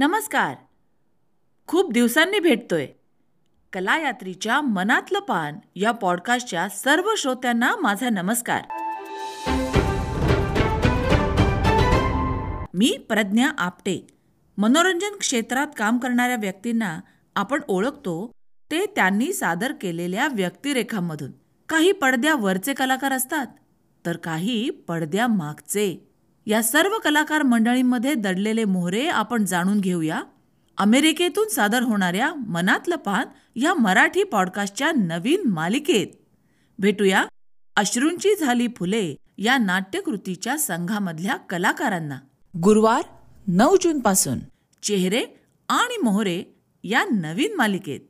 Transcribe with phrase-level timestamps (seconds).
[0.00, 0.54] नमस्कार.
[1.66, 2.86] खूप दिवसांनी भेटतोय.
[3.72, 8.62] कलायात्रीच्या मनातलं पान या पॉडकास्टच्या सर्व श्रोत्यांना माझा नमस्कार.
[12.74, 14.06] मी प्रज्ञा आपटे.
[14.58, 17.00] मनोरंजन क्षेत्रात काम करणाऱ्या व्यक्तींना
[17.36, 18.30] आपण ओळखतो
[18.70, 21.30] ते त्यांनी सादर केलेल्या व्यक्तिरेखांमधून.
[21.68, 23.46] काही पडद्यावरचे कलाकार असतात
[24.06, 26.09] तर काही पडद्यामागचे
[26.46, 30.22] या सर्व कलाकार मंडळींमध्ये दडलेले मोहरे आपण जाणून घेऊया.
[30.78, 33.26] अमेरिकेतून सादर होणाऱ्या मनातलं पान
[33.56, 36.06] या मराठी पॉडकास्टच्या नवीन मालिकेत.
[36.78, 37.24] भेटूया
[37.76, 42.18] अश्रूंची झाली फुले या नाट्यकृतीच्या संघामधल्या कलाकारांना.
[42.62, 43.02] गुरुवार
[43.46, 44.38] नऊ जून पासून
[44.82, 45.24] चेहरे
[45.68, 46.42] आणि मोहरे
[46.84, 48.00] या नवीन मालिकेत.